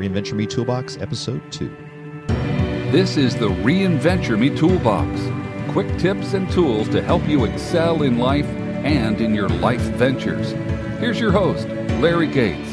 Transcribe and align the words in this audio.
Reinventure 0.00 0.32
Me 0.32 0.46
Toolbox, 0.46 0.96
Episode 0.96 1.42
2. 1.52 1.68
This 2.90 3.18
is 3.18 3.36
the 3.36 3.48
Reinventure 3.48 4.38
Me 4.38 4.48
Toolbox 4.48 5.20
quick 5.72 5.94
tips 5.98 6.32
and 6.32 6.50
tools 6.50 6.88
to 6.88 7.02
help 7.02 7.28
you 7.28 7.44
excel 7.44 8.02
in 8.02 8.18
life 8.18 8.46
and 8.82 9.20
in 9.20 9.34
your 9.34 9.50
life 9.50 9.82
ventures. 9.98 10.52
Here's 11.00 11.20
your 11.20 11.32
host, 11.32 11.68
Larry 12.00 12.28
Gates. 12.28 12.70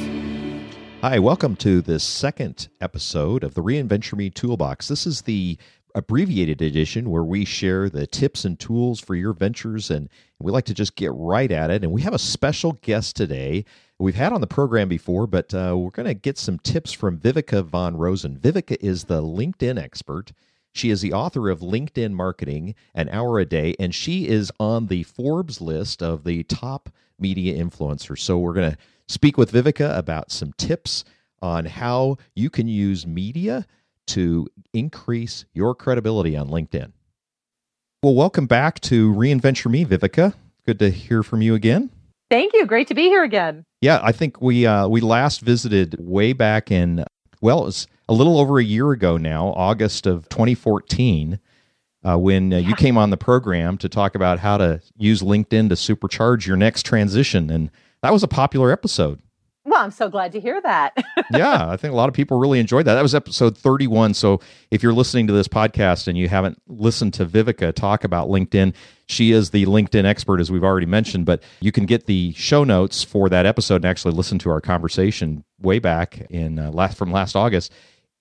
Hi, 1.02 1.20
welcome 1.20 1.58
to 1.58 1.82
this 1.82 2.02
second 2.02 2.70
episode 2.80 3.44
of 3.44 3.56
the 3.56 3.62
Reinventure 3.62 4.18
Me 4.18 4.30
Toolbox. 4.30 4.88
This 4.88 5.06
is 5.06 5.24
the 5.24 5.58
abbreviated 5.96 6.62
edition 6.62 7.10
where 7.10 7.26
we 7.26 7.44
share 7.44 7.90
the 7.90 8.08
tips 8.08 8.46
and 8.46 8.58
tools 8.58 9.02
for 9.02 9.16
your 9.16 9.34
ventures 9.34 9.92
and 9.92 10.08
we 10.40 10.52
like 10.52 10.66
to 10.66 10.74
just 10.74 10.96
get 10.96 11.12
right 11.14 11.52
at 11.52 11.72
it 11.72 11.84
and 11.84 11.92
we 11.92 12.04
have 12.04 12.14
a 12.14 12.20
special 12.20 12.74
guest 12.84 13.18
today 13.18 13.66
we've 14.00 14.16
had 14.16 14.34
on 14.34 14.42
the 14.42 14.48
program 14.48 14.88
before 14.88 15.28
but 15.28 15.54
uh, 15.54 15.76
we're 15.78 15.90
going 15.90 16.06
to 16.06 16.14
get 16.14 16.38
some 16.38 16.60
tips 16.60 16.92
from 16.92 17.18
Viveka 17.18 17.64
von 17.64 17.98
Rosen 17.98 18.38
Viveka 18.38 18.78
is 18.80 19.06
the 19.06 19.22
linkedin 19.22 19.82
expert 19.82 20.34
she 20.74 20.90
is 20.90 21.02
the 21.02 21.14
author 21.14 21.50
of 21.50 21.60
linkedin 21.60 22.12
marketing 22.12 22.76
an 22.94 23.10
hour 23.10 23.40
a 23.40 23.46
day 23.46 23.76
and 23.80 23.94
she 23.94 24.28
is 24.28 24.52
on 24.60 24.88
the 24.88 25.04
forbes 25.04 25.62
list 25.62 26.04
of 26.04 26.24
the 26.24 26.44
top 26.44 26.90
media 27.20 27.62
influencers 27.62 28.20
so 28.20 28.38
we're 28.38 28.54
going 28.54 28.72
to 28.72 28.78
speak 29.08 29.38
with 29.38 29.52
Viveka 29.52 29.98
about 29.98 30.32
some 30.32 30.54
tips 30.54 31.04
on 31.42 31.66
how 31.66 32.18
you 32.36 32.50
can 32.50 32.68
use 32.68 33.06
media 33.06 33.66
to 34.08 34.48
increase 34.74 35.46
your 35.54 35.76
credibility 35.76 36.36
on 36.36 36.50
LinkedIn. 36.50 36.92
Well, 38.02 38.16
welcome 38.16 38.48
back 38.48 38.80
to 38.82 39.14
Reinventure 39.14 39.70
Me, 39.70 39.86
Viveka. 39.86 40.34
Good 40.66 40.80
to 40.80 40.90
hear 40.90 41.24
from 41.24 41.42
you 41.42 41.56
again. 41.56 41.90
Thank 42.30 42.54
you. 42.54 42.66
Great 42.66 42.88
to 42.88 42.94
be 42.94 43.04
here 43.04 43.24
again. 43.24 43.66
Yeah, 43.82 44.00
I 44.04 44.12
think 44.12 44.42
we 44.42 44.66
uh, 44.66 44.88
we 44.88 45.02
last 45.02 45.42
visited 45.42 45.96
way 46.00 46.34
back 46.34 46.72
in 46.72 47.06
well, 47.42 47.62
it 47.62 47.66
was 47.66 47.88
a 48.10 48.14
little 48.14 48.40
over 48.40 48.60
a 48.60 48.64
year 48.64 48.92
ago 48.92 49.18
now, 49.18 49.54
August 49.54 50.08
of 50.08 50.28
2014, 50.30 51.40
uh, 52.04 52.18
when 52.18 52.54
uh, 52.54 52.58
you 52.58 52.76
came 52.76 52.98
on 52.98 53.10
the 53.10 53.18
program 53.18 53.78
to 53.78 53.90
talk 53.90 54.16
about 54.16 54.40
how 54.40 54.58
to 54.58 54.82
use 54.98 55.22
LinkedIn 55.22 55.70
to 55.70 55.76
supercharge 55.76 56.48
your 56.48 56.58
next 56.58 56.84
transition, 56.84 57.50
and 57.50 57.70
that 58.02 58.14
was 58.14 58.24
a 58.24 58.28
popular 58.28 58.72
episode. 58.72 59.22
Well, 59.68 59.84
I'm 59.84 59.92
so 59.92 60.08
glad 60.08 60.32
to 60.32 60.40
hear 60.40 60.62
that. 60.62 60.96
yeah, 61.34 61.68
I 61.70 61.76
think 61.76 61.92
a 61.92 61.96
lot 61.98 62.08
of 62.08 62.16
people 62.16 62.40
really 62.40 62.62
enjoyed 62.62 62.86
that. 62.86 62.94
That 62.94 63.02
was 63.02 63.14
episode 63.14 63.58
31. 63.58 64.14
So 64.14 64.40
if 64.72 64.82
you're 64.82 64.94
listening 64.94 65.28
to 65.28 65.34
this 65.34 65.50
podcast 65.50 66.08
and 66.08 66.18
you 66.18 66.30
haven't 66.30 66.62
listened 66.68 67.14
to 67.16 67.26
Viveka 67.26 67.74
talk 67.74 68.06
about 68.06 68.30
LinkedIn, 68.30 68.74
she 69.08 69.34
is 69.34 69.50
the 69.50 69.66
LinkedIn 69.66 70.06
expert, 70.06 70.40
as 70.40 70.50
we've 70.50 70.64
already 70.64 70.86
mentioned. 70.86 71.26
But 71.26 71.44
you 71.60 71.74
can 71.74 71.86
get 71.86 72.06
the 72.06 72.32
show 72.32 72.64
notes 72.64 73.04
for 73.04 73.28
that 73.28 73.46
episode 73.46 73.76
and 73.76 73.86
actually 73.86 74.14
listen 74.14 74.40
to 74.40 74.50
our 74.50 74.62
conversation 74.62 75.44
way 75.60 75.80
back 75.80 76.22
in 76.30 76.60
uh, 76.60 76.72
last 76.72 76.98
from 76.98 77.12
last 77.12 77.36
August 77.36 77.74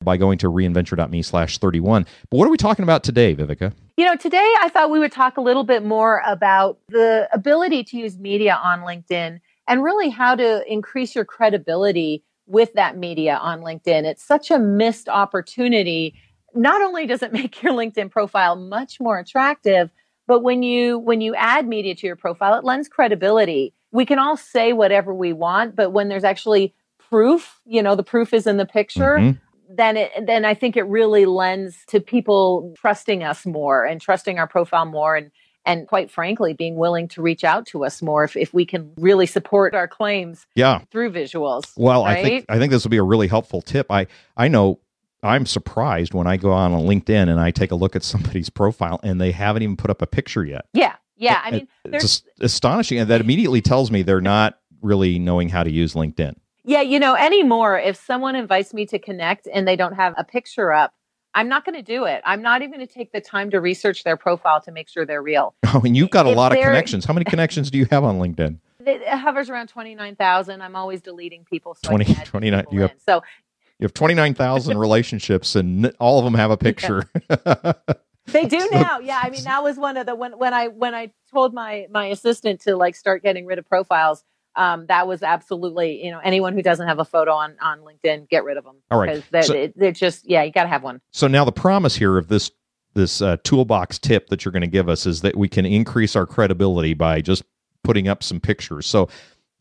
by 0.02 0.16
going 0.16 0.38
to 0.38 0.50
reinventure.me 0.50 1.22
slash 1.22 1.58
31. 1.58 2.06
But 2.28 2.38
what 2.38 2.48
are 2.48 2.50
we 2.50 2.56
talking 2.56 2.82
about 2.82 3.04
today, 3.04 3.36
Viveka? 3.36 3.72
You 3.96 4.04
know, 4.04 4.16
today 4.16 4.52
I 4.60 4.68
thought 4.68 4.90
we 4.90 4.98
would 4.98 5.12
talk 5.12 5.36
a 5.36 5.40
little 5.40 5.64
bit 5.64 5.84
more 5.84 6.22
about 6.26 6.80
the 6.88 7.28
ability 7.32 7.84
to 7.84 7.96
use 7.98 8.18
media 8.18 8.58
on 8.60 8.80
LinkedIn 8.80 9.38
and 9.68 9.82
really 9.82 10.10
how 10.10 10.34
to 10.34 10.62
increase 10.70 11.14
your 11.14 11.24
credibility 11.24 12.22
with 12.46 12.72
that 12.74 12.96
media 12.96 13.36
on 13.36 13.60
LinkedIn. 13.60 14.04
It's 14.04 14.22
such 14.22 14.50
a 14.50 14.58
missed 14.58 15.08
opportunity. 15.08 16.14
Not 16.54 16.80
only 16.80 17.06
does 17.06 17.22
it 17.22 17.32
make 17.32 17.62
your 17.62 17.72
LinkedIn 17.72 18.10
profile 18.10 18.56
much 18.56 19.00
more 19.00 19.18
attractive, 19.18 19.90
but 20.26 20.40
when 20.40 20.62
you 20.62 20.98
when 20.98 21.20
you 21.20 21.34
add 21.34 21.68
media 21.68 21.94
to 21.94 22.06
your 22.06 22.16
profile, 22.16 22.58
it 22.58 22.64
lends 22.64 22.88
credibility. 22.88 23.72
We 23.92 24.04
can 24.04 24.18
all 24.18 24.36
say 24.36 24.72
whatever 24.72 25.14
we 25.14 25.32
want, 25.32 25.76
but 25.76 25.90
when 25.90 26.08
there's 26.08 26.24
actually 26.24 26.74
proof, 26.98 27.60
you 27.64 27.82
know, 27.82 27.94
the 27.94 28.02
proof 28.02 28.34
is 28.34 28.46
in 28.46 28.56
the 28.56 28.66
picture, 28.66 29.16
mm-hmm 29.18 29.38
then 29.68 29.96
it 29.96 30.12
then 30.26 30.44
I 30.44 30.54
think 30.54 30.76
it 30.76 30.84
really 30.84 31.26
lends 31.26 31.84
to 31.88 32.00
people 32.00 32.74
trusting 32.78 33.22
us 33.22 33.46
more 33.46 33.84
and 33.84 34.00
trusting 34.00 34.38
our 34.38 34.46
profile 34.46 34.86
more 34.86 35.16
and 35.16 35.30
and 35.66 35.86
quite 35.88 36.10
frankly 36.10 36.54
being 36.54 36.76
willing 36.76 37.08
to 37.08 37.20
reach 37.20 37.44
out 37.44 37.66
to 37.66 37.84
us 37.84 38.00
more 38.00 38.24
if, 38.24 38.36
if 38.36 38.54
we 38.54 38.64
can 38.64 38.92
really 38.96 39.26
support 39.26 39.74
our 39.74 39.88
claims 39.88 40.46
yeah. 40.54 40.80
through 40.90 41.10
visuals 41.10 41.72
well 41.76 42.04
right? 42.04 42.18
i 42.18 42.22
think 42.22 42.44
i 42.48 42.58
think 42.58 42.70
this 42.70 42.84
will 42.84 42.90
be 42.90 42.96
a 42.96 43.02
really 43.02 43.28
helpful 43.28 43.60
tip. 43.60 43.90
I 43.90 44.06
i 44.36 44.48
know 44.48 44.78
i'm 45.22 45.44
surprised 45.44 46.14
when 46.14 46.26
i 46.26 46.36
go 46.36 46.52
on 46.52 46.72
linkedin 46.72 47.28
and 47.28 47.40
i 47.40 47.50
take 47.50 47.72
a 47.72 47.74
look 47.74 47.96
at 47.96 48.02
somebody's 48.02 48.48
profile 48.48 49.00
and 49.02 49.20
they 49.20 49.32
haven't 49.32 49.62
even 49.62 49.76
put 49.76 49.90
up 49.90 50.00
a 50.00 50.06
picture 50.06 50.44
yet. 50.44 50.66
Yeah. 50.72 50.94
Yeah. 51.16 51.40
I 51.42 51.50
mean 51.50 51.68
it's 51.84 52.22
astonishing. 52.40 52.98
And 52.98 53.10
that 53.10 53.20
immediately 53.20 53.60
tells 53.60 53.90
me 53.90 54.02
they're 54.02 54.20
not 54.20 54.58
really 54.82 55.18
knowing 55.18 55.48
how 55.48 55.62
to 55.62 55.70
use 55.70 55.94
linkedin. 55.94 56.34
Yeah. 56.64 56.82
You 56.82 57.00
know 57.00 57.14
anymore 57.14 57.78
if 57.78 57.96
someone 57.96 58.36
invites 58.36 58.74
me 58.74 58.86
to 58.86 58.98
connect 58.98 59.48
and 59.52 59.66
they 59.66 59.76
don't 59.76 59.94
have 59.94 60.14
a 60.16 60.24
picture 60.24 60.72
up 60.72 60.94
I'm 61.36 61.50
not 61.50 61.66
going 61.66 61.74
to 61.74 61.82
do 61.82 62.06
it. 62.06 62.22
I'm 62.24 62.40
not 62.40 62.62
even 62.62 62.72
going 62.72 62.86
to 62.86 62.92
take 62.92 63.12
the 63.12 63.20
time 63.20 63.50
to 63.50 63.60
research 63.60 64.04
their 64.04 64.16
profile 64.16 64.60
to 64.62 64.72
make 64.72 64.88
sure 64.88 65.04
they're 65.04 65.22
real. 65.22 65.54
Oh, 65.74 65.82
and 65.84 65.94
you've 65.94 66.10
got 66.10 66.24
a 66.24 66.30
if 66.30 66.36
lot 66.36 66.52
of 66.52 66.58
connections. 66.58 67.04
How 67.04 67.12
many 67.12 67.24
connections 67.28 67.70
do 67.70 67.76
you 67.76 67.86
have 67.90 68.02
on 68.02 68.18
LinkedIn? 68.18 68.58
It 68.86 69.06
hovers 69.06 69.50
around 69.50 69.66
29,000. 69.66 70.62
I'm 70.62 70.74
always 70.74 71.02
deleting 71.02 71.44
people. 71.44 71.74
So 71.74 71.90
20, 71.90 72.14
29, 72.14 72.64
you 72.70 72.80
have, 72.80 72.94
so 73.04 73.22
you 73.78 73.84
have 73.84 73.92
29,000 73.92 74.78
relationships 74.78 75.54
and 75.54 75.92
all 76.00 76.18
of 76.18 76.24
them 76.24 76.32
have 76.32 76.50
a 76.50 76.56
picture. 76.56 77.02
Yeah. 77.28 77.72
they 78.28 78.46
do 78.46 78.66
now. 78.72 79.00
Yeah. 79.00 79.20
I 79.22 79.28
mean, 79.28 79.44
that 79.44 79.62
was 79.62 79.76
one 79.76 79.98
of 79.98 80.06
the, 80.06 80.14
when, 80.14 80.38
when 80.38 80.54
I, 80.54 80.68
when 80.68 80.94
I 80.94 81.12
told 81.30 81.52
my, 81.52 81.86
my 81.90 82.06
assistant 82.06 82.62
to 82.62 82.74
like 82.76 82.94
start 82.94 83.22
getting 83.22 83.44
rid 83.44 83.58
of 83.58 83.68
profiles, 83.68 84.24
um, 84.56 84.86
that 84.86 85.06
was 85.06 85.22
absolutely, 85.22 86.04
you 86.04 86.10
know, 86.10 86.20
anyone 86.24 86.54
who 86.54 86.62
doesn't 86.62 86.86
have 86.86 86.98
a 86.98 87.04
photo 87.04 87.32
on 87.32 87.56
on 87.60 87.80
LinkedIn, 87.80 88.28
get 88.28 88.44
rid 88.44 88.56
of 88.56 88.64
them. 88.64 88.76
All 88.90 88.98
right, 88.98 89.22
they're, 89.30 89.42
so, 89.42 89.68
they're 89.76 89.92
just 89.92 90.28
yeah, 90.28 90.42
you 90.42 90.52
got 90.52 90.64
to 90.64 90.68
have 90.68 90.82
one. 90.82 91.00
So 91.12 91.26
now 91.26 91.44
the 91.44 91.52
promise 91.52 91.96
here 91.96 92.16
of 92.18 92.28
this 92.28 92.50
this 92.94 93.20
uh, 93.20 93.36
toolbox 93.44 93.98
tip 93.98 94.28
that 94.28 94.44
you're 94.44 94.52
going 94.52 94.62
to 94.62 94.66
give 94.66 94.88
us 94.88 95.06
is 95.06 95.20
that 95.20 95.36
we 95.36 95.48
can 95.48 95.66
increase 95.66 96.16
our 96.16 96.26
credibility 96.26 96.94
by 96.94 97.20
just 97.20 97.44
putting 97.84 98.08
up 98.08 98.22
some 98.22 98.40
pictures. 98.40 98.86
So 98.86 99.08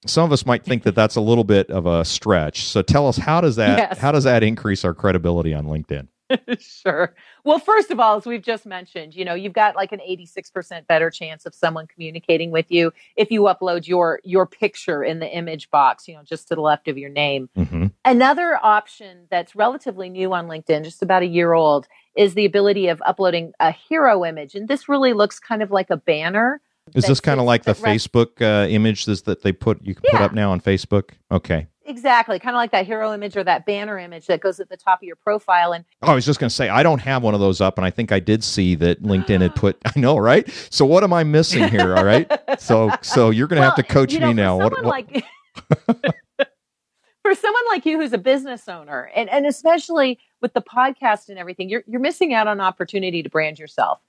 some 0.08 0.24
of 0.24 0.32
us 0.32 0.46
might 0.46 0.64
think 0.64 0.84
that 0.84 0.96
that's 0.96 1.16
a 1.16 1.22
little 1.22 1.44
bit 1.44 1.70
of 1.70 1.86
a 1.86 2.06
stretch. 2.06 2.66
So 2.66 2.82
tell 2.82 3.08
us 3.08 3.18
how 3.18 3.42
does 3.42 3.58
that 3.58 3.78
yes. 3.92 3.98
how 4.00 4.12
does 4.12 4.24
that 4.24 4.42
increase 4.42 4.86
our 4.86 4.94
credibility 4.94 5.54
on 5.54 5.66
LinkedIn? 5.66 6.08
sure. 6.60 7.14
Well, 7.44 7.60
first 7.60 7.92
of 7.92 8.00
all, 8.00 8.18
as 8.18 8.26
we've 8.26 8.42
just 8.42 8.66
mentioned, 8.66 9.16
you 9.16 9.26
know, 9.26 9.34
you've 9.34 9.54
got 9.54 9.76
like 9.76 9.92
an 9.92 10.00
86% 10.00 10.88
better 10.88 11.10
chance 11.10 11.46
of 11.46 11.54
someone 11.54 11.88
communicating 11.88 12.52
with 12.52 12.72
you 12.72 12.92
if 13.16 13.32
you 13.32 13.42
upload 13.42 13.88
your 13.88 14.20
your 14.24 14.46
picture 14.46 15.04
in 15.04 15.20
the 15.20 15.28
image 15.28 15.70
box, 15.70 16.08
you 16.08 16.16
know, 16.16 16.24
just 16.24 16.48
to 16.48 16.56
the 16.56 16.62
left 16.62 16.88
of 16.88 16.98
your 16.98 17.10
name. 17.10 17.50
Mm-hmm. 17.58 17.88
Another 18.04 18.60
option 18.62 19.28
that's 19.30 19.56
relatively 19.56 20.10
new 20.10 20.34
on 20.34 20.48
LinkedIn, 20.48 20.84
just 20.84 21.02
about 21.02 21.22
a 21.22 21.28
year 21.28 21.54
old, 21.54 21.88
is 22.16 22.34
the 22.34 22.46
ability 22.46 22.88
of 22.88 23.02
uploading 23.06 23.54
a 23.60 23.72
hero 23.72 24.26
image. 24.26 24.56
And 24.56 24.68
this 24.68 24.90
really 24.90 25.14
looks 25.14 25.40
kind 25.40 25.62
of 25.62 25.72
like 25.72 25.90
a 25.90 25.98
banner. 25.98 26.62
Is 26.94 27.06
this 27.06 27.20
kind 27.20 27.40
of 27.40 27.46
like 27.46 27.64
the 27.64 27.74
Facebook 27.74 28.42
uh, 28.42 28.68
image 28.68 29.06
that 29.06 29.42
they 29.42 29.52
put 29.52 29.82
you 29.82 29.96
can 29.96 30.04
yeah. 30.06 30.12
put 30.12 30.22
up 30.22 30.34
now 30.34 30.52
on 30.52 30.62
Facebook? 30.62 31.12
Okay. 31.32 31.68
Exactly, 31.88 32.40
kind 32.40 32.56
of 32.56 32.58
like 32.58 32.72
that 32.72 32.88
hero 32.88 33.14
image 33.14 33.38
or 33.38 33.44
that 33.44 33.68
banner 33.68 34.00
image 34.00 34.26
that 34.26 34.42
goes 34.42 34.60
at 34.60 34.70
the 34.70 34.78
top 34.78 35.00
of 35.00 35.04
your 35.04 35.16
profile. 35.16 35.72
And 35.72 35.86
oh, 36.02 36.12
I 36.12 36.16
was 36.16 36.26
just 36.26 36.40
going 36.40 36.50
to 36.50 36.56
say, 36.56 36.68
I 36.68 36.82
don't 36.82 37.00
have 37.00 37.22
one 37.22 37.36
of 37.36 37.40
those 37.40 37.62
up, 37.62 37.78
and 37.78 37.86
I 37.86 37.92
think 37.92 38.12
I 38.12 38.20
did 38.20 38.44
see 38.44 38.74
that 38.76 39.04
LinkedIn 39.04 39.42
had 39.42 39.52
ah. 39.52 39.60
put. 39.60 39.78
I 39.86 40.00
know, 40.00 40.18
right? 40.18 40.50
So 40.72 40.84
what 40.84 41.04
am 41.04 41.14
I 41.14 41.24
missing 41.24 41.68
here? 41.70 41.96
All 41.96 42.04
right, 42.04 42.32
so 42.60 42.92
so 43.02 43.30
you're 43.30 43.48
going 43.48 43.58
to 43.58 43.62
well, 43.62 43.76
have 43.76 43.76
to 43.76 43.84
coach 43.84 44.14
you 44.14 44.20
know, 44.20 44.30
me 44.30 44.34
now. 44.34 44.58
What, 44.58 44.72
what? 44.72 44.84
Like, 44.84 45.26
for 47.22 47.36
someone 47.36 47.64
like 47.70 47.86
you 47.86 48.00
who's 48.00 48.14
a 48.14 48.18
business 48.18 48.68
owner, 48.68 49.12
and 49.16 49.30
and 49.30 49.46
especially 49.46 50.18
with 50.42 50.54
the 50.54 50.64
podcast 50.64 51.30
and 51.30 51.38
everything, 51.38 51.70
you're 51.70 51.84
you're 51.86 52.02
missing 52.02 52.34
out 52.34 52.48
on 52.48 52.60
opportunity 52.62 53.22
to 53.22 53.30
brand 53.30 53.60
yourself. 53.60 54.00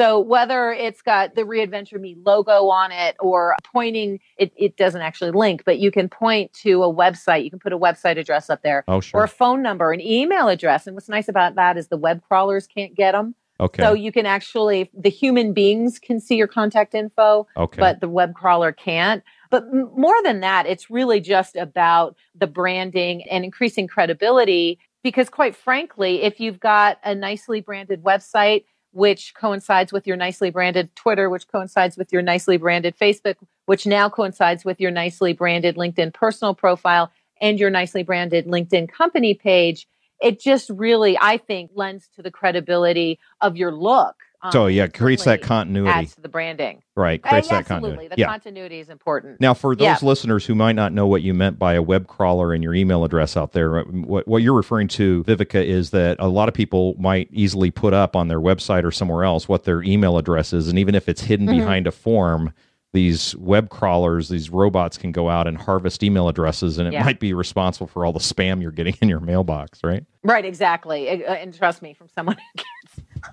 So 0.00 0.18
whether 0.20 0.72
it's 0.72 1.02
got 1.02 1.34
the 1.34 1.42
Reinventure 1.42 2.00
Me 2.00 2.16
logo 2.24 2.68
on 2.68 2.92
it 2.92 3.16
or 3.20 3.56
pointing, 3.72 4.20
it, 4.38 4.52
it 4.56 4.76
doesn't 4.76 5.02
actually 5.02 5.32
link, 5.32 5.64
but 5.64 5.78
you 5.78 5.90
can 5.90 6.08
point 6.08 6.52
to 6.54 6.82
a 6.82 6.92
website. 6.92 7.44
You 7.44 7.50
can 7.50 7.58
put 7.58 7.72
a 7.72 7.78
website 7.78 8.18
address 8.18 8.48
up 8.48 8.62
there 8.62 8.84
oh, 8.88 9.00
sure. 9.00 9.20
or 9.20 9.24
a 9.24 9.28
phone 9.28 9.62
number, 9.62 9.92
an 9.92 10.00
email 10.00 10.48
address. 10.48 10.86
And 10.86 10.94
what's 10.94 11.08
nice 11.08 11.28
about 11.28 11.56
that 11.56 11.76
is 11.76 11.88
the 11.88 11.98
web 11.98 12.22
crawlers 12.26 12.66
can't 12.66 12.94
get 12.94 13.12
them. 13.12 13.34
Okay. 13.60 13.82
So 13.82 13.92
you 13.92 14.10
can 14.10 14.26
actually, 14.26 14.90
the 14.92 15.10
human 15.10 15.52
beings 15.52 15.98
can 15.98 16.18
see 16.20 16.36
your 16.36 16.48
contact 16.48 16.94
info, 16.94 17.46
okay. 17.56 17.78
but 17.78 18.00
the 18.00 18.08
web 18.08 18.34
crawler 18.34 18.72
can't. 18.72 19.22
But 19.50 19.64
m- 19.64 19.90
more 19.94 20.20
than 20.24 20.40
that, 20.40 20.66
it's 20.66 20.90
really 20.90 21.20
just 21.20 21.54
about 21.54 22.16
the 22.34 22.46
branding 22.46 23.22
and 23.30 23.44
increasing 23.44 23.86
credibility. 23.86 24.80
Because 25.04 25.28
quite 25.28 25.54
frankly, 25.54 26.22
if 26.22 26.40
you've 26.40 26.60
got 26.60 26.98
a 27.04 27.14
nicely 27.14 27.60
branded 27.60 28.02
website, 28.02 28.64
which 28.92 29.34
coincides 29.34 29.92
with 29.92 30.06
your 30.06 30.16
nicely 30.16 30.50
branded 30.50 30.94
Twitter, 30.94 31.28
which 31.28 31.48
coincides 31.48 31.96
with 31.96 32.12
your 32.12 32.22
nicely 32.22 32.56
branded 32.56 32.96
Facebook, 32.96 33.36
which 33.66 33.86
now 33.86 34.08
coincides 34.08 34.64
with 34.64 34.80
your 34.80 34.90
nicely 34.90 35.32
branded 35.32 35.76
LinkedIn 35.76 36.14
personal 36.14 36.54
profile 36.54 37.10
and 37.40 37.58
your 37.58 37.70
nicely 37.70 38.02
branded 38.02 38.46
LinkedIn 38.46 38.88
company 38.88 39.34
page, 39.34 39.88
it 40.20 40.40
just 40.40 40.70
really, 40.70 41.18
I 41.20 41.38
think, 41.38 41.72
lends 41.74 42.08
to 42.14 42.22
the 42.22 42.30
credibility 42.30 43.18
of 43.40 43.56
your 43.56 43.72
look. 43.72 44.16
Um, 44.44 44.50
so 44.52 44.66
yeah, 44.66 44.88
creates 44.88 45.24
that 45.24 45.40
continuity. 45.40 45.90
Adds 45.90 46.14
to 46.16 46.20
the 46.20 46.28
branding. 46.28 46.82
Right, 46.96 47.20
Uh, 47.24 47.28
creates 47.28 47.48
that 47.48 47.60
absolutely. 47.60 47.90
continuity. 47.90 48.08
The 48.08 48.20
yeah. 48.20 48.26
continuity 48.26 48.80
is 48.80 48.88
important. 48.88 49.40
Now, 49.40 49.54
for 49.54 49.74
those 49.76 49.84
Yeah. 49.84 49.98
listeners 50.02 50.44
who 50.44 50.54
might 50.54 50.72
not 50.74 50.92
know 50.92 51.06
what 51.06 51.22
you 51.22 51.32
meant 51.32 51.58
by 51.58 51.74
a 51.74 51.82
web 51.82 52.06
crawler 52.08 52.52
and 52.52 52.62
your 52.62 52.74
email 52.74 53.04
address 53.04 53.36
out 53.36 53.52
there, 53.52 53.78
uh, 53.78 53.84
what, 53.84 54.26
what 54.26 54.42
you're 54.42 54.52
referring 54.54 54.88
to, 54.88 55.22
Viveka, 55.24 55.64
is 55.64 55.90
that 55.90 56.16
a 56.18 56.28
lot 56.28 56.48
of 56.48 56.54
people 56.54 56.94
might 56.98 57.28
easily 57.32 57.70
put 57.70 57.94
up 57.94 58.16
on 58.16 58.28
their 58.28 58.40
website 58.40 58.84
or 58.84 58.90
somewhere 58.90 59.24
else 59.24 59.48
what 59.48 59.64
their 59.64 59.82
email 59.82 60.18
address 60.18 60.52
is. 60.52 60.68
And 60.68 60.78
even 60.78 60.94
if 60.94 61.08
it's 61.08 61.22
hidden 61.22 61.46
Mhm. 61.46 61.58
behind 61.58 61.86
a 61.86 61.92
form, 61.92 62.52
these 62.92 63.34
web 63.36 63.70
crawlers, 63.70 64.28
these 64.28 64.50
robots 64.50 64.98
can 64.98 65.12
go 65.12 65.30
out 65.30 65.46
and 65.46 65.56
harvest 65.56 66.02
email 66.02 66.28
addresses, 66.28 66.76
and 66.76 66.86
it 66.86 66.92
Yeah. 66.92 67.04
might 67.04 67.20
be 67.20 67.32
responsible 67.32 67.86
for 67.86 68.04
all 68.04 68.12
the 68.12 68.18
spam 68.20 68.60
you're 68.60 68.70
getting 68.70 68.94
in 69.00 69.08
your 69.08 69.20
mailbox, 69.20 69.80
right? 69.82 70.04
Right, 70.22 70.44
exactly. 70.44 71.24
Uh, 71.24 71.32
And 71.32 71.54
trust 71.54 71.80
me, 71.80 71.94
from 71.94 72.08
someone 72.08 72.36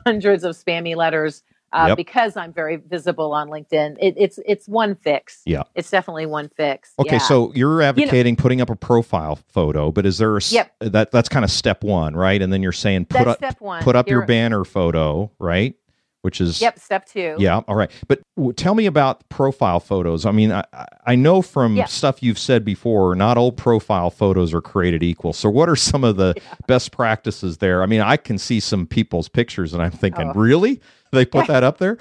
hundreds 0.06 0.44
of 0.44 0.56
spammy 0.56 0.96
letters, 0.96 1.44
uh, 1.72 1.86
Yep. 1.90 1.98
because 1.98 2.36
I'm 2.38 2.52
very 2.52 2.78
visible 2.78 3.32
on 3.34 3.48
LinkedIn, 3.50 3.98
it, 4.00 4.16
it's 4.18 4.40
it's 4.46 4.68
one 4.68 4.96
fix. 4.96 5.42
Yeah. 5.46 5.64
it's 5.76 5.92
definitely 5.92 6.26
one 6.26 6.50
fix. 6.50 6.94
Okay, 7.00 7.16
Yeah. 7.16 7.20
so 7.20 7.52
you're 7.54 7.82
advocating 7.82 8.36
putting 8.36 8.60
up 8.62 8.70
a 8.70 8.76
profile 8.76 9.38
photo, 9.50 9.92
but 9.92 10.06
is 10.06 10.18
there 10.18 10.36
a, 10.38 10.42
Yep. 10.44 10.72
that 10.80 11.12
that's 11.12 11.30
kind 11.30 11.46
of 11.46 11.52
step 11.52 11.84
one, 11.84 12.16
right? 12.16 12.42
And 12.42 12.52
then 12.52 12.64
you're 12.64 12.72
saying 12.72 13.06
put 13.06 13.26
that's 13.26 13.44
up 13.62 13.82
put 13.84 13.96
up 13.96 14.08
your 14.10 14.20
You're- 14.22 14.28
banner 14.28 14.64
photo, 14.64 15.32
right? 15.38 15.76
Which 16.22 16.42
is 16.42 16.60
Yep, 16.62 16.80
step 16.80 17.06
two. 17.06 17.36
Yeah, 17.40 17.62
all 17.68 17.76
right. 17.76 17.90
But 18.10 18.20
w- 18.36 18.52
tell 18.52 18.76
me 18.76 18.86
about 18.88 19.28
profile 19.30 19.80
photos. 19.80 20.26
I 20.26 20.32
mean, 20.32 20.52
I, 20.52 20.66
I- 21.06 21.16
know 21.16 21.42
from 21.42 21.78
Yeah. 21.78 21.86
stuff 21.86 22.22
you've 22.22 22.38
said 22.40 22.66
before, 22.66 23.16
not 23.16 23.38
all 23.38 23.54
profile 23.54 24.10
photos 24.10 24.54
are 24.54 24.60
created 24.62 25.02
equal. 25.02 25.32
So, 25.32 25.50
what 25.50 25.70
are 25.70 25.78
some 25.78 26.04
of 26.04 26.18
the 26.18 26.36
best 26.68 26.92
practices 26.92 27.60
there? 27.60 27.82
I 27.82 27.86
mean, 27.86 28.02
I 28.02 28.18
can 28.18 28.38
see 28.38 28.60
some 28.60 28.86
people's 28.86 29.30
pictures, 29.30 29.74
and 29.74 29.82
I'm 29.82 29.92
thinking, 29.92 30.30
Oh. 30.30 30.34
really? 30.34 30.82
They 31.14 31.26
put 31.26 31.48
that 31.48 31.64
up 31.64 31.78
there? 31.78 31.98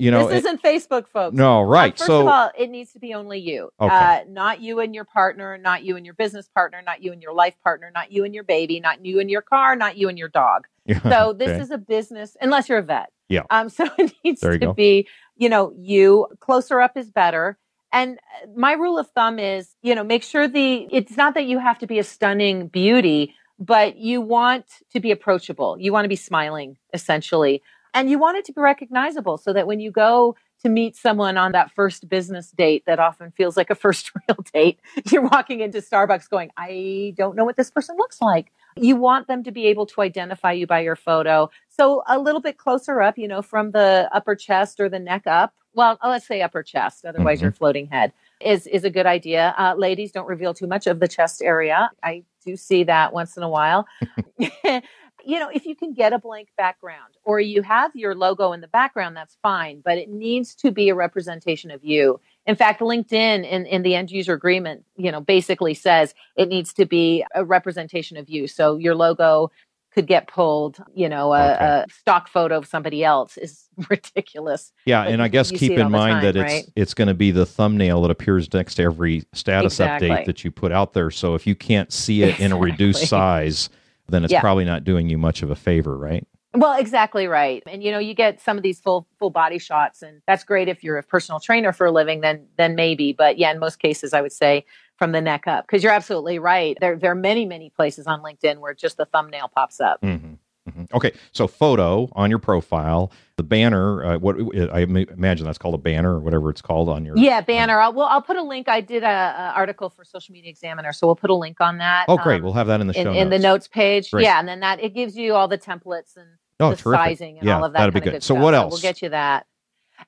You 0.00 0.12
know, 0.12 0.28
this 0.28 0.44
it- 0.44 0.46
isn't 0.46 0.62
Facebook, 0.62 1.06
folks. 1.08 1.36
no, 1.36 1.58
Uh, 1.58 1.62
right. 1.64 1.92
first 1.98 2.06
so, 2.06 2.20
of 2.22 2.26
all, 2.28 2.50
it 2.56 2.70
needs 2.70 2.92
to 2.94 2.98
be 3.00 3.12
only 3.14 3.38
you, 3.40 3.68
Okay. 3.80 3.94
uh, 3.94 4.20
not 4.28 4.60
you 4.62 4.80
and 4.80 4.94
your 4.94 5.04
partner, 5.04 5.58
not 5.58 5.82
you 5.84 5.96
and 5.96 6.06
your 6.06 6.14
business 6.14 6.48
partner, 6.54 6.80
not 6.86 7.02
you 7.02 7.12
and 7.12 7.20
your 7.20 7.34
life 7.34 7.54
partner, 7.64 7.90
not 7.94 8.12
you 8.12 8.24
and 8.24 8.32
your 8.34 8.44
baby, 8.44 8.80
not 8.80 9.04
you 9.04 9.20
and 9.20 9.28
your 9.30 9.42
car, 9.42 9.74
not 9.76 9.96
you 9.98 10.08
and 10.08 10.16
your 10.16 10.28
dog. 10.28 10.66
So 11.08 11.32
this 11.32 11.50
Okay. 11.50 11.60
is 11.60 11.70
a 11.70 11.78
business, 11.78 12.36
unless 12.40 12.68
you're 12.68 12.78
a 12.78 12.82
vet. 12.82 13.10
Yeah. 13.28 13.42
Um. 13.50 13.68
So 13.68 13.84
it 13.98 14.12
needs 14.24 14.40
to 14.40 14.58
go. 14.58 14.72
be, 14.72 15.08
you 15.36 15.48
know, 15.48 15.72
you 15.78 16.26
closer 16.40 16.80
up 16.80 16.96
is 16.96 17.10
better. 17.10 17.58
And 17.92 18.18
uh, 18.42 18.46
my 18.56 18.72
rule 18.72 18.98
of 18.98 19.08
thumb 19.10 19.38
is, 19.38 19.74
you 19.82 19.94
know, 19.94 20.04
make 20.04 20.22
sure 20.22 20.48
the. 20.48 20.88
It's 20.90 21.16
not 21.16 21.34
that 21.34 21.44
you 21.46 21.58
have 21.58 21.78
to 21.78 21.86
be 21.86 21.98
a 21.98 22.04
stunning 22.04 22.68
beauty, 22.68 23.34
but 23.58 23.96
you 23.96 24.20
want 24.20 24.66
to 24.92 25.00
be 25.00 25.10
approachable. 25.10 25.76
You 25.78 25.92
want 25.92 26.04
to 26.04 26.08
be 26.08 26.16
smiling, 26.16 26.76
essentially, 26.92 27.62
and 27.94 28.10
you 28.10 28.18
want 28.18 28.38
it 28.38 28.44
to 28.46 28.52
be 28.52 28.60
recognizable, 28.60 29.38
so 29.38 29.52
that 29.52 29.66
when 29.66 29.80
you 29.80 29.90
go 29.90 30.36
to 30.62 30.68
meet 30.68 30.96
someone 30.96 31.36
on 31.36 31.52
that 31.52 31.70
first 31.70 32.08
business 32.08 32.50
date 32.50 32.82
that 32.86 32.98
often 32.98 33.30
feels 33.32 33.56
like 33.56 33.70
a 33.70 33.74
first 33.84 34.10
real 34.28 34.38
date. 34.52 34.80
You're 35.10 35.22
walking 35.22 35.60
into 35.60 35.78
Starbucks 35.78 36.28
going, 36.28 36.50
I 36.56 37.14
don't 37.16 37.36
know 37.36 37.44
what 37.44 37.56
this 37.56 37.70
person 37.70 37.96
looks 37.96 38.20
like. 38.20 38.52
You 38.80 38.96
want 38.96 39.26
them 39.28 39.42
to 39.44 39.52
be 39.52 39.66
able 39.66 39.86
to 39.86 40.00
identify 40.02 40.52
you 40.52 40.66
by 40.66 40.80
your 40.80 40.96
photo. 40.96 41.50
So 41.68 42.02
a 42.08 42.18
little 42.18 42.40
bit 42.40 42.58
closer 42.58 43.00
up, 43.00 43.18
you 43.18 43.28
know, 43.28 43.42
from 43.42 43.72
the 43.72 44.08
upper 44.12 44.34
chest 44.34 44.80
or 44.80 44.88
the 44.88 44.98
neck 44.98 45.26
up. 45.26 45.54
Well, 45.74 45.98
oh, 46.02 46.10
let's 46.10 46.26
say 46.26 46.42
upper 46.42 46.62
chest, 46.62 47.04
otherwise 47.04 47.38
Mhm. 47.38 47.42
you're 47.42 47.52
floating 47.52 47.86
head 47.86 48.12
is 48.40 48.66
is 48.66 48.84
a 48.84 48.90
good 48.90 49.06
idea. 49.06 49.54
Uh, 49.58 49.74
ladies, 49.76 50.12
don't 50.12 50.26
reveal 50.26 50.54
too 50.54 50.66
much 50.66 50.86
of 50.86 51.00
the 51.00 51.08
chest 51.08 51.42
area. 51.42 51.90
I 52.02 52.24
do 52.44 52.56
see 52.56 52.84
that 52.84 53.12
once 53.12 53.36
in 53.36 53.42
a 53.42 53.48
while. 53.48 53.86
you 54.38 55.38
know, 55.38 55.50
if 55.52 55.66
you 55.66 55.74
can 55.74 55.92
get 55.92 56.12
a 56.12 56.18
blank 56.18 56.48
background 56.56 57.16
or 57.24 57.40
you 57.40 57.62
have 57.62 57.90
your 57.94 58.14
logo 58.14 58.52
in 58.52 58.60
the 58.60 58.68
background, 58.68 59.16
that's 59.16 59.36
fine, 59.42 59.82
but 59.84 59.98
it 59.98 60.08
needs 60.08 60.54
to 60.56 60.70
be 60.70 60.88
a 60.88 60.94
representation 60.94 61.70
of 61.70 61.84
you. 61.84 62.20
In 62.48 62.56
fact, 62.56 62.80
LinkedIn 62.80 63.46
in, 63.46 63.66
in 63.66 63.82
the 63.82 63.94
end 63.94 64.10
user 64.10 64.32
agreement, 64.32 64.82
you 64.96 65.12
know, 65.12 65.20
basically 65.20 65.74
says 65.74 66.14
it 66.34 66.48
needs 66.48 66.72
to 66.72 66.86
be 66.86 67.22
a 67.34 67.44
representation 67.44 68.16
of 68.16 68.30
you. 68.30 68.48
So 68.48 68.78
your 68.78 68.94
logo 68.94 69.50
could 69.92 70.06
get 70.06 70.28
pulled, 70.28 70.78
you 70.94 71.10
know, 71.10 71.34
a, 71.34 71.52
Okay. 71.52 71.64
a 71.64 71.86
stock 71.90 72.26
photo 72.26 72.56
of 72.56 72.66
somebody 72.66 73.04
else 73.04 73.36
is 73.36 73.68
ridiculous. 73.90 74.72
yeah, 74.86 75.04
but 75.04 75.12
and 75.12 75.22
I 75.22 75.28
guess 75.28 75.50
keep 75.50 75.72
in 75.72 75.90
mind 75.90 76.14
time, 76.14 76.22
that 76.22 76.36
it's 76.36 76.52
right? 76.54 76.66
it's 76.74 76.94
going 76.94 77.08
to 77.08 77.14
be 77.14 77.30
the 77.32 77.44
thumbnail 77.46 78.00
that 78.02 78.10
appears 78.10 78.50
next 78.54 78.76
to 78.76 78.82
every 78.82 79.24
status 79.34 79.74
Exactly. 79.74 80.08
update 80.08 80.24
that 80.24 80.42
you 80.42 80.50
put 80.50 80.72
out 80.72 80.94
there. 80.94 81.10
So, 81.10 81.34
if 81.34 81.46
you 81.46 81.54
can't 81.54 81.92
see 81.92 82.22
it 82.28 82.40
in 82.40 82.52
a 82.52 82.58
reduced 82.58 83.06
size, 83.08 83.68
then 84.08 84.24
it's 84.24 84.32
Yeah. 84.32 84.40
probably 84.40 84.64
not 84.64 84.84
doing 84.84 85.10
you 85.10 85.18
much 85.18 85.42
of 85.42 85.50
a 85.50 85.56
favor, 85.56 85.98
right? 85.98 86.26
Well, 86.54 86.78
exactly 86.78 87.26
right. 87.26 87.62
And 87.66 87.82
you 87.82 87.92
know, 87.92 87.98
you 87.98 88.14
get 88.14 88.40
some 88.40 88.56
of 88.56 88.62
these 88.62 88.80
full 88.80 89.06
full 89.18 89.30
body 89.30 89.58
shots 89.58 90.02
and 90.02 90.22
that's 90.26 90.44
great 90.44 90.68
if 90.68 90.82
you're 90.82 90.96
a 90.98 91.02
personal 91.02 91.40
trainer 91.40 91.72
for 91.72 91.86
a 91.86 91.92
living 91.92 92.20
then 92.20 92.46
then 92.56 92.74
maybe, 92.74 93.12
but 93.12 93.38
yeah, 93.38 93.50
in 93.50 93.58
most 93.58 93.78
cases 93.78 94.14
I 94.14 94.22
would 94.22 94.32
say 94.32 94.64
from 94.96 95.12
the 95.12 95.20
neck 95.20 95.46
up 95.46 95.66
because 95.66 95.82
you're 95.82 95.92
absolutely 95.92 96.38
right. 96.38 96.76
There 96.80 96.96
there 96.96 97.12
are 97.12 97.16
many 97.16 97.44
many 97.44 97.70
places 97.70 98.06
on 98.06 98.22
LinkedIn 98.22 98.58
where 98.58 98.74
just 98.74 98.96
the 98.96 99.04
thumbnail 99.04 99.50
pops 99.54 99.80
up. 99.80 100.00
Mm-hmm. 100.00 100.34
Hmm 100.70 100.84
Okay, 100.94 101.12
so 101.32 101.46
photo 101.46 102.08
on 102.12 102.30
your 102.30 102.38
profile, 102.38 103.12
the 103.36 103.42
banner. 103.42 104.04
Uh, 104.04 104.18
what 104.18 104.36
I 104.72 104.80
imagine 104.80 105.46
that's 105.46 105.58
called 105.58 105.74
a 105.74 105.78
banner 105.78 106.14
or 106.16 106.20
whatever 106.20 106.50
it's 106.50 106.62
called 106.62 106.88
on 106.88 107.04
your. 107.04 107.16
Yeah, 107.16 107.40
banner. 107.40 107.80
I'll, 107.80 107.92
well, 107.92 108.06
I'll 108.08 108.22
put 108.22 108.36
a 108.36 108.42
link. 108.42 108.68
I 108.68 108.80
did 108.80 109.02
a, 109.02 109.06
a 109.06 109.52
article 109.56 109.90
for 109.90 110.04
Social 110.04 110.32
Media 110.32 110.50
Examiner, 110.50 110.92
so 110.92 111.06
we'll 111.06 111.16
put 111.16 111.30
a 111.30 111.34
link 111.34 111.60
on 111.60 111.78
that. 111.78 112.06
Oh, 112.08 112.16
great! 112.18 112.36
um, 112.36 112.42
we'll 112.42 112.52
have 112.54 112.66
that 112.68 112.80
in 112.80 112.86
the 112.86 112.98
in, 112.98 113.04
show 113.04 113.12
in 113.12 113.30
the 113.30 113.38
notes. 113.38 113.42
notes 113.42 113.68
page. 113.68 114.10
Great. 114.10 114.24
Yeah, 114.24 114.38
and 114.38 114.48
then 114.48 114.60
that 114.60 114.82
it 114.82 114.94
gives 114.94 115.16
you 115.16 115.34
all 115.34 115.48
the 115.48 115.58
templates 115.58 116.16
and 116.16 116.26
Oh, 116.60 116.70
the 116.70 116.76
terrific! 116.76 117.00
sizing 117.00 117.38
and 117.38 117.46
yeah, 117.46 117.56
all 117.58 117.64
of 117.64 117.72
that. 117.72 117.78
that'd 117.80 117.94
be 117.94 118.00
good. 118.00 118.12
good 118.14 118.22
So 118.22 118.34
what 118.34 118.54
So 118.54 118.62
else? 118.62 118.72
we'll 118.72 118.82
get 118.82 119.02
you 119.02 119.10
that. 119.10 119.46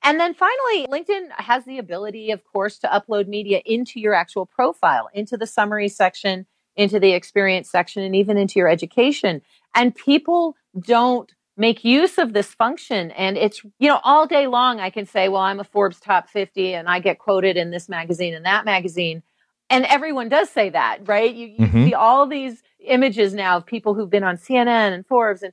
And 0.02 0.20
then 0.20 0.34
finally, 0.34 0.86
LinkedIn 0.86 1.30
has 1.32 1.64
the 1.64 1.78
ability, 1.78 2.30
of 2.30 2.44
course, 2.44 2.78
to 2.78 2.88
upload 2.88 3.26
media 3.26 3.60
into 3.64 4.00
your 4.00 4.14
actual 4.14 4.46
profile, 4.46 5.08
into 5.12 5.36
the 5.36 5.46
summary 5.46 5.88
section, 5.88 6.46
into 6.76 7.00
the 7.00 7.12
experience 7.12 7.70
section, 7.70 8.02
and 8.02 8.14
even 8.14 8.36
into 8.38 8.58
your 8.58 8.68
education. 8.68 9.42
And 9.74 9.94
people 9.94 10.56
don't 10.78 11.30
make 11.56 11.84
use 11.84 12.18
of 12.18 12.32
this 12.32 12.46
function. 12.54 13.10
And 13.12 13.36
it's, 13.36 13.62
you 13.78 13.88
know, 13.88 14.00
all 14.02 14.26
day 14.26 14.46
long, 14.46 14.80
I 14.80 14.90
can 14.90 15.06
say, 15.06 15.28
well, 15.28 15.42
I'm 15.42 15.60
a 15.60 15.64
Forbes 15.64 16.00
top 16.00 16.28
50 16.28 16.74
and 16.74 16.88
I 16.88 17.00
get 17.00 17.18
quoted 17.18 17.56
in 17.56 17.70
this 17.70 17.88
magazine 17.88 18.34
and 18.34 18.44
that 18.46 18.64
magazine. 18.64 19.22
And 19.68 19.84
everyone 19.86 20.28
does 20.28 20.50
say 20.50 20.70
that, 20.70 21.06
right? 21.06 21.32
You, 21.34 21.46
you 21.46 21.66
Mhm. 21.66 21.84
see 21.84 21.94
all 21.94 22.26
these 22.26 22.62
images 22.80 23.34
now 23.34 23.58
of 23.58 23.66
people 23.66 23.94
who've 23.94 24.10
been 24.10 24.24
on 24.24 24.36
CNN 24.36 24.92
and 24.94 25.06
Forbes 25.06 25.42
and 25.42 25.52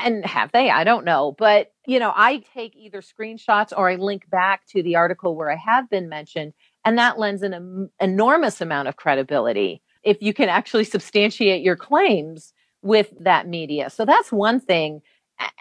and 0.00 0.26
have 0.26 0.50
they? 0.50 0.68
I 0.68 0.82
don't 0.82 1.04
know. 1.04 1.32
But, 1.38 1.72
you 1.86 2.00
know, 2.00 2.12
I 2.14 2.42
take 2.54 2.74
either 2.74 3.00
screenshots 3.00 3.72
or 3.76 3.88
I 3.88 3.94
link 3.96 4.28
back 4.28 4.66
to 4.70 4.82
the 4.82 4.96
article 4.96 5.36
where 5.36 5.48
I 5.50 5.54
have 5.56 5.88
been 5.88 6.08
mentioned. 6.08 6.54
And 6.84 6.98
that 6.98 7.18
lends 7.20 7.42
an 7.42 7.54
em- 7.54 7.90
enormous 8.00 8.60
amount 8.60 8.88
of 8.88 8.96
credibility 8.96 9.80
if 10.02 10.20
you 10.20 10.34
can 10.34 10.48
actually 10.48 10.84
substantiate 10.84 11.62
your 11.62 11.76
claims 11.76 12.52
with 12.82 13.12
that 13.20 13.46
media. 13.48 13.90
So 13.90 14.04
that's 14.04 14.30
one 14.32 14.60
thing. 14.60 15.02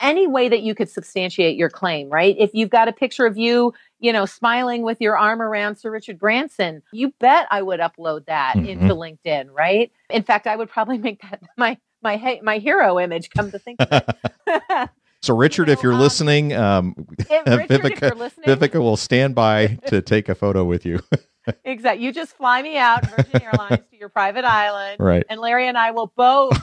Any 0.01 0.27
way 0.27 0.49
that 0.49 0.61
you 0.61 0.75
could 0.75 0.89
substantiate 0.89 1.55
your 1.55 1.69
claim, 1.69 2.09
right? 2.09 2.35
If 2.37 2.51
you've 2.53 2.69
got 2.69 2.89
a 2.89 2.91
picture 2.91 3.25
of 3.25 3.37
you, 3.37 3.73
you 3.99 4.11
know, 4.11 4.25
smiling 4.25 4.81
with 4.83 4.99
your 4.99 5.17
arm 5.17 5.41
around 5.41 5.77
Sir 5.77 5.89
Richard 5.89 6.19
Branson, 6.19 6.81
you 6.91 7.13
bet 7.21 7.47
I 7.49 7.61
would 7.61 7.79
upload 7.79 8.25
that 8.25 8.55
Mhm. 8.57 8.67
into 8.67 8.93
LinkedIn, 8.93 9.47
right? 9.53 9.89
In 10.09 10.23
fact, 10.23 10.47
I 10.47 10.57
would 10.57 10.69
probably 10.69 10.97
make 11.07 11.21
that 11.21 11.41
my 11.57 11.77
my 12.03 12.39
my 12.43 12.57
hero 12.57 12.99
image. 12.99 13.29
Come 13.29 13.51
to 13.51 13.59
think 13.59 13.77
of 13.81 14.03
it, 14.47 14.89
so, 15.21 15.35
Richard, 15.35 15.67
You 15.67 15.73
if 15.73 15.83
you're 15.83 15.93
um, 15.93 15.99
listening, 15.99 16.53
um, 16.53 16.93
Richard, 17.29 17.85
if 17.85 18.01
you're 18.01 18.15
listening, 18.15 18.47
Viveka 18.49 18.81
will 18.81 18.97
stand 18.97 19.33
by 19.35 19.77
to 19.87 20.01
take 20.01 20.27
a 20.29 20.35
photo 20.35 20.65
with 20.65 20.85
you. 20.85 20.99
exactly. 21.63 22.03
You 22.05 22.11
just 22.13 22.35
fly 22.35 22.61
me 22.61 22.77
out, 22.77 23.05
Virgin 23.09 23.41
Airlines, 23.41 23.83
to 23.91 23.97
your 23.97 24.09
private 24.09 24.45
island, 24.45 24.97
right. 24.99 25.23
and 25.29 25.39
Larry 25.39 25.67
and 25.67 25.77
I 25.77 25.91
will 25.91 26.11
both 26.15 26.57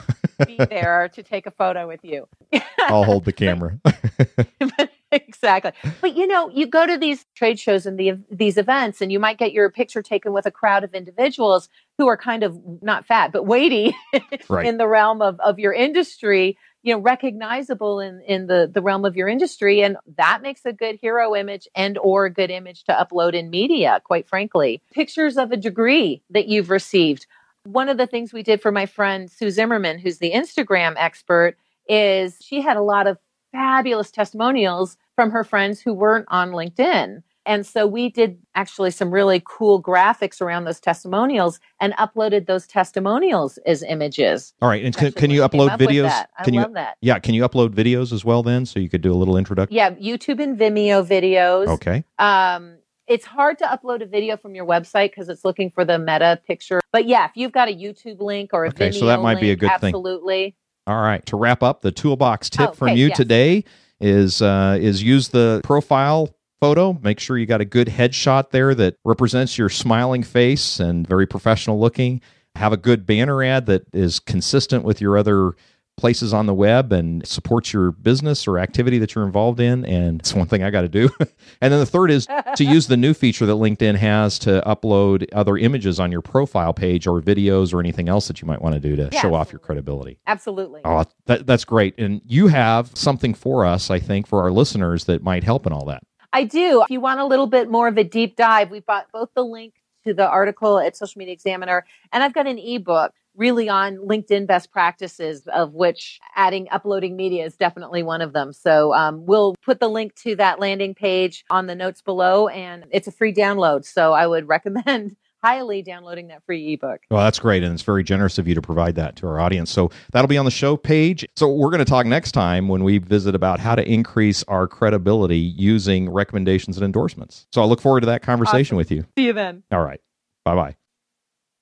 be 0.45 0.57
there 0.57 1.09
to 1.13 1.23
take 1.23 1.45
a 1.45 1.51
photo 1.51 1.87
with 1.87 2.03
you. 2.03 2.27
I'll 2.79 3.03
hold 3.03 3.25
the 3.25 3.33
camera. 3.33 3.79
exactly. 5.11 5.71
But 6.01 6.15
you 6.15 6.27
know, 6.27 6.49
you 6.49 6.67
go 6.67 6.85
to 6.85 6.97
these 6.97 7.25
trade 7.35 7.59
shows 7.59 7.85
and 7.85 7.97
the, 7.99 8.19
these 8.31 8.57
events, 8.57 9.01
and 9.01 9.11
you 9.11 9.19
might 9.19 9.37
get 9.37 9.51
your 9.53 9.69
picture 9.69 10.01
taken 10.01 10.33
with 10.33 10.45
a 10.45 10.51
crowd 10.51 10.83
of 10.83 10.93
individuals 10.93 11.69
who 11.97 12.07
are 12.07 12.17
kind 12.17 12.43
of 12.43 12.57
not 12.81 13.05
fat, 13.05 13.31
but 13.31 13.45
weighty 13.45 13.95
Right. 14.49 14.65
in 14.67 14.77
the 14.77 14.87
realm 14.87 15.21
of, 15.21 15.39
of 15.39 15.59
your 15.59 15.73
industry. 15.73 16.57
you 16.83 16.93
know, 16.93 16.99
recognizable 17.01 17.99
in, 17.99 18.21
in 18.21 18.47
the, 18.47 18.69
the 18.71 18.81
realm 18.81 19.03
of 19.03 19.15
your 19.15 19.27
industry. 19.27 19.81
And 19.81 19.97
that 20.17 20.41
makes 20.41 20.61
a 20.65 20.71
good 20.71 20.97
hero 21.01 21.35
image 21.35 21.67
and 21.75 21.97
or 21.97 22.25
a 22.25 22.29
good 22.29 22.51
image 22.51 22.83
to 22.85 22.93
upload 22.93 23.33
in 23.33 23.49
media, 23.49 23.99
quite 24.03 24.27
frankly. 24.29 24.81
Pictures 24.93 25.37
of 25.37 25.51
a 25.51 25.57
degree 25.57 26.21
that 26.29 26.47
you've 26.47 26.69
received. 26.69 27.25
One 27.67 27.89
of 27.89 27.97
the 27.97 28.07
things 28.07 28.31
we 28.31 28.43
did 28.43 28.61
for 28.61 28.71
my 28.71 28.85
friend 28.85 29.29
Sue 29.29 29.51
Zimmerman, 29.51 29.99
who's 29.99 30.19
the 30.19 30.31
Instagram 30.31 30.93
expert, 30.97 31.57
is 31.89 32.37
she 32.41 32.61
had 32.61 32.77
a 32.77 32.81
lot 32.81 33.07
of 33.07 33.17
fabulous 33.51 34.09
testimonials 34.09 34.95
from 35.15 35.31
her 35.31 35.43
friends 35.43 35.81
who 35.81 35.93
weren't 35.93 36.27
on 36.29 36.51
LinkedIn. 36.51 37.23
And 37.45 37.65
so 37.65 37.85
we 37.85 38.09
did 38.09 38.37
actually 38.55 38.91
some 38.91 39.09
really 39.11 39.41
cool 39.45 39.81
graphics 39.81 40.41
around 40.41 40.63
those 40.65 40.79
testimonials 40.79 41.59
and 41.81 41.93
uploaded 41.93 42.45
those 42.45 42.67
testimonials 42.67 43.57
as 43.65 43.83
images. 43.83 44.53
All 44.61 44.69
right. 44.69 44.83
And 44.83 44.95
can, 44.95 45.11
can 45.13 45.31
you 45.31 45.41
upload 45.41 45.77
videos? 45.77 46.25
I 46.37 46.43
can 46.43 46.53
love 46.55 46.69
you, 46.69 46.73
that. 46.75 46.97
Yeah. 47.01 47.19
Can 47.19 47.33
you 47.33 47.43
upload 47.43 47.69
videos 47.69 48.13
as 48.13 48.23
well 48.23 48.43
then? 48.43 48.65
So 48.65 48.79
you 48.79 48.89
could 48.89 49.01
do 49.01 49.13
a 49.13 49.15
little 49.15 49.37
introduction? 49.37 49.75
Yeah. 49.75 49.91
YouTube 49.91 50.41
and 50.41 50.57
Vimeo 50.57 51.05
videos. 51.05 51.67
Okay. 51.67 52.03
Um, 52.19 52.76
it's 53.07 53.25
hard 53.25 53.57
to 53.59 53.65
upload 53.65 54.01
a 54.01 54.05
video 54.05 54.37
from 54.37 54.53
your 54.55 54.65
website 54.65 55.11
because 55.11 55.29
it's 55.29 55.45
looking 55.45 55.71
for 55.71 55.85
the 55.85 55.97
meta 55.97 56.39
picture. 56.45 56.79
But 56.91 57.07
yeah, 57.07 57.25
if 57.25 57.31
you've 57.35 57.51
got 57.51 57.69
a 57.69 57.71
YouTube 57.73 58.19
link 58.19 58.51
or 58.53 58.65
a 58.65 58.69
Okay, 58.69 58.89
Vimeo 58.89 58.99
so 58.99 59.05
that 59.05 59.21
might 59.21 59.39
be 59.39 59.47
a 59.47 59.49
link, 59.51 59.61
good 59.61 59.79
thing. 59.79 59.89
absolutely. 59.89 60.55
All 60.85 61.01
right. 61.01 61.25
To 61.27 61.37
wrap 61.37 61.63
up, 61.63 61.81
the 61.81 61.91
toolbox 61.91 62.49
tip 62.49 62.69
Oh, 62.69 62.73
from 62.73 62.89
you 62.89 63.07
yes. 63.07 63.17
today 63.17 63.63
is 63.99 64.41
uh, 64.41 64.77
is 64.79 65.01
use 65.03 65.29
the 65.29 65.61
profile 65.63 66.29
photo. 66.61 66.93
Make 67.01 67.19
sure 67.19 67.37
you 67.37 67.45
got 67.45 67.61
a 67.61 67.65
good 67.65 67.87
headshot 67.87 68.51
there 68.51 68.73
that 68.75 68.95
represents 69.05 69.57
your 69.57 69.69
smiling 69.69 70.23
face 70.23 70.79
and 70.79 71.07
very 71.07 71.27
professional 71.27 71.79
looking. 71.79 72.21
Have 72.55 72.73
a 72.73 72.77
good 72.77 73.05
banner 73.05 73.43
ad 73.43 73.65
that 73.67 73.83
is 73.93 74.19
consistent 74.19 74.83
with 74.83 74.99
your 75.01 75.17
other 75.17 75.53
places 75.97 76.31
on 76.31 76.45
the 76.45 76.53
web 76.53 76.93
and 76.93 77.27
supports 77.27 77.73
your 77.73 77.91
business 77.91 78.47
or 78.47 78.59
activity 78.59 78.99
that 78.99 79.15
you're 79.15 79.25
involved 79.25 79.59
in. 79.59 79.83
And 79.83 80.19
it's 80.19 80.33
one 80.33 80.47
thing 80.47 80.63
I 80.63 80.69
got 80.69 80.81
to 80.81 80.87
do. 80.87 81.09
and 81.19 81.73
then 81.73 81.79
the 81.79 81.85
third 81.85 82.11
is 82.11 82.27
to 82.55 82.63
use 82.63 82.87
the 82.87 82.95
new 82.95 83.13
feature 83.15 83.47
that 83.47 83.53
LinkedIn 83.53 83.95
has 83.95 84.37
to 84.39 84.61
upload 84.65 85.27
other 85.33 85.57
images 85.57 85.99
on 85.99 86.11
your 86.11 86.21
profile 86.21 86.73
page 86.73 87.07
or 87.07 87.19
videos 87.19 87.73
or 87.73 87.79
anything 87.79 88.07
else 88.07 88.27
that 88.27 88.41
you 88.41 88.47
might 88.47 88.61
want 88.61 88.75
to 88.75 88.79
do 88.79 88.95
to 88.95 89.09
Yeah, 89.11 89.21
show 89.21 89.33
off 89.33 89.51
your 89.51 89.59
credibility. 89.59 90.19
Absolutely. 90.27 90.81
Oh, 90.85 91.03
that, 91.25 91.47
that's 91.47 91.65
great. 91.65 91.95
And 91.97 92.21
you 92.25 92.47
have 92.47 92.91
something 92.93 93.33
for 93.33 93.65
us, 93.65 93.89
I 93.89 93.99
think, 93.99 94.27
for 94.27 94.41
our 94.43 94.51
listeners 94.51 95.05
that 95.05 95.23
might 95.23 95.43
help 95.43 95.65
in 95.65 95.73
all 95.73 95.85
that. 95.85 96.03
I 96.31 96.43
do. 96.43 96.83
If 96.83 96.91
you 96.91 97.01
want 97.01 97.19
a 97.19 97.25
little 97.25 97.47
bit 97.47 97.71
more 97.71 97.87
of 97.87 97.97
a 97.97 98.03
deep 98.03 98.35
dive, 98.35 98.69
we've 98.69 98.85
got 98.85 99.07
both 99.11 99.29
the 99.33 99.43
link 99.43 99.73
to 100.05 100.13
the 100.13 100.27
article 100.27 100.77
at 100.77 100.95
Social 100.95 101.17
Media 101.17 101.33
Examiner, 101.33 101.85
and 102.13 102.23
I've 102.23 102.33
got 102.33 102.45
an 102.47 102.59
ebook 102.59 103.13
really 103.37 103.69
on 103.69 103.97
LinkedIn 103.97 104.47
best 104.47 104.71
practices, 104.71 105.47
of 105.47 105.73
which 105.73 106.19
adding 106.35 106.67
uploading 106.71 107.15
media 107.15 107.45
is 107.45 107.55
definitely 107.55 108.03
one 108.03 108.21
of 108.21 108.33
them. 108.33 108.51
So 108.51 108.93
um, 108.93 109.25
we'll 109.25 109.55
put 109.63 109.79
the 109.79 109.87
link 109.87 110.15
to 110.15 110.35
that 110.35 110.59
landing 110.59 110.95
page 110.95 111.45
on 111.49 111.67
the 111.67 111.75
notes 111.75 112.01
below, 112.01 112.47
and 112.47 112.85
it's 112.91 113.07
a 113.07 113.11
free 113.11 113.33
download. 113.33 113.85
So 113.85 114.13
I 114.13 114.27
would 114.27 114.47
recommend 114.57 115.15
highly 115.43 115.83
downloading 115.83 116.27
that 116.27 116.43
free 116.45 116.73
ebook. 116.73 117.01
Well, 117.11 117.23
that's 117.23 117.39
great. 117.39 117.63
And 117.63 117.73
it's 117.73 117.83
very 117.83 118.03
generous 118.03 118.37
of 118.37 118.47
you 118.47 118.55
to 118.55 118.61
provide 118.61 118.95
that 118.95 119.15
to 119.17 119.27
our 119.27 119.39
audience. 119.39 119.71
So 119.71 119.91
that'll 120.11 120.27
be 120.27 120.37
on 120.37 120.45
the 120.45 120.51
show 120.51 120.75
page. 120.75 121.25
So 121.35 121.47
we're 121.47 121.69
going 121.69 121.79
to 121.79 121.85
talk 121.85 122.05
next 122.05 122.31
time 122.31 122.67
when 122.67 122.83
we 122.83 122.97
visit 122.97 123.35
about 123.35 123.59
how 123.59 123.75
to 123.75 123.87
increase 123.87 124.43
our 124.43 124.67
credibility 124.67 125.37
using 125.37 126.09
recommendations 126.09 126.75
and 126.77 126.83
endorsements. 126.83 127.47
So 127.53 127.61
I 127.61 127.65
look 127.65 127.81
forward 127.81 128.01
to 128.01 128.07
that 128.07 128.23
conversation 128.23 128.75
Awesome. 128.75 128.77
with 128.77 128.91
you. 128.91 129.05
See 129.17 129.25
you 129.25 129.33
then. 129.33 129.63
All 129.71 129.83
right. 129.83 130.01
Bye 130.43 130.55
bye. 130.55 130.75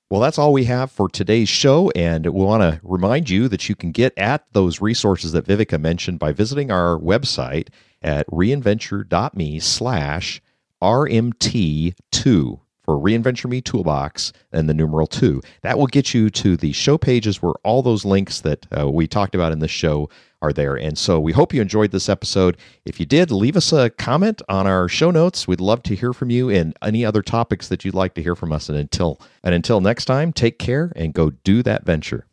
Well, 0.08 0.20
that's 0.20 0.38
all 0.38 0.52
we 0.52 0.64
have 0.64 0.92
for 0.92 1.08
today's 1.08 1.48
show. 1.48 1.90
And 1.96 2.26
we 2.26 2.44
want 2.44 2.62
to 2.62 2.80
remind 2.84 3.28
you 3.28 3.48
that 3.48 3.68
you 3.68 3.74
can 3.74 3.90
get 3.90 4.16
at 4.16 4.44
those 4.52 4.80
resources 4.80 5.32
that 5.32 5.46
Viveka 5.46 5.80
mentioned 5.80 6.20
by 6.20 6.30
visiting 6.30 6.70
our 6.70 6.96
website 6.96 7.68
at 8.02 8.24
reinventure.me 8.28 9.58
slash 9.58 10.40
RMT2 10.80 12.60
for 12.84 12.94
Reinventure 13.00 13.50
Me 13.50 13.60
Toolbox 13.60 14.32
and 14.52 14.68
the 14.68 14.74
numeral 14.74 15.08
2. 15.08 15.42
That 15.62 15.76
will 15.76 15.88
get 15.88 16.14
you 16.14 16.30
to 16.30 16.56
the 16.56 16.70
show 16.70 16.96
pages 16.96 17.42
where 17.42 17.54
all 17.64 17.82
those 17.82 18.04
links 18.04 18.42
that 18.42 18.64
uh, 18.78 18.88
we 18.88 19.08
talked 19.08 19.34
about 19.34 19.50
in 19.50 19.58
this 19.58 19.72
show 19.72 20.08
are 20.42 20.52
there. 20.52 20.74
And 20.76 20.96
so 20.98 21.18
we 21.18 21.32
hope 21.32 21.54
you 21.54 21.60
enjoyed 21.60 21.90
this 21.90 22.08
episode. 22.08 22.56
If 22.84 23.00
you 23.00 23.06
did, 23.06 23.30
leave 23.30 23.56
us 23.56 23.72
a 23.72 23.90
comment 23.90 24.42
on 24.48 24.66
our 24.66 24.88
show 24.88 25.10
notes. 25.10 25.48
We'd 25.48 25.60
love 25.60 25.82
to 25.84 25.94
hear 25.94 26.12
from 26.12 26.30
you 26.30 26.50
and 26.50 26.76
any 26.82 27.04
other 27.04 27.22
topics 27.22 27.68
that 27.68 27.84
you'd 27.84 27.94
like 27.94 28.14
to 28.14 28.22
hear 28.22 28.36
from 28.36 28.52
us. 28.52 28.68
And 28.68 28.78
until 28.78 29.20
and 29.42 29.54
until 29.54 29.80
next 29.80 30.04
time, 30.04 30.32
take 30.32 30.58
care 30.58 30.92
and 30.96 31.14
go 31.14 31.30
do 31.30 31.62
that 31.62 31.84
venture. 31.84 32.26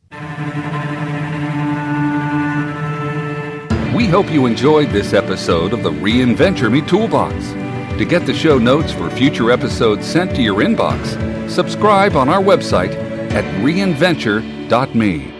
We 3.96 4.08
hope 4.08 4.32
you 4.32 4.48
enjoyed 4.48 4.90
this 4.90 5.14
episode 5.14 5.72
of 5.72 5.84
the 5.84 5.92
Reinventure 5.92 6.72
Me 6.72 6.82
Toolbox. 6.82 7.34
To 8.00 8.06
get 8.06 8.26
the 8.26 8.34
show 8.34 8.58
notes 8.58 8.92
for 8.92 9.10
future 9.12 9.52
episodes 9.52 10.08
sent 10.08 10.36
to 10.36 10.42
your 10.42 10.62
inbox, 10.62 11.50
subscribe 11.50 12.16
on 12.16 12.28
our 12.28 12.42
website 12.42 12.94
at 13.32 13.44
reinventure.me. 13.64 15.33